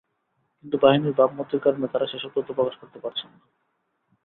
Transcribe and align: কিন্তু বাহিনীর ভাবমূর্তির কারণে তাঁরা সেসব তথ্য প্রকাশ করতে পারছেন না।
কিন্তু 0.57 0.75
বাহিনীর 0.77 1.17
ভাবমূর্তির 1.19 1.63
কারণে 1.63 1.87
তাঁরা 1.87 2.07
সেসব 2.07 2.31
তথ্য 2.35 2.49
প্রকাশ 2.57 2.75
করতে 2.77 2.97
পারছেন 2.99 3.29
না। 3.31 3.39